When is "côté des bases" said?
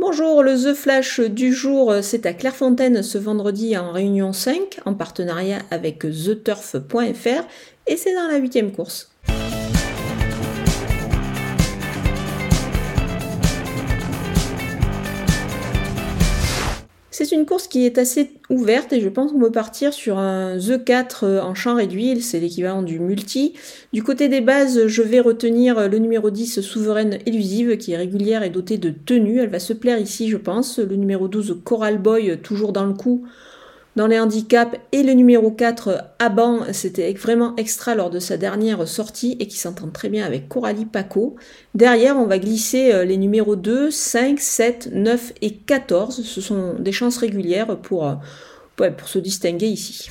24.02-24.86